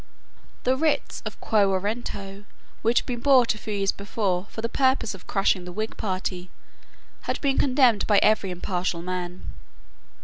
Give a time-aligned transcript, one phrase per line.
[0.63, 2.45] The writs of Quo Warranto
[2.81, 5.95] which had been brought a few years before for the purpose of crushing the Whig
[5.95, 6.49] party
[7.29, 9.43] had been condemned by every impartial man.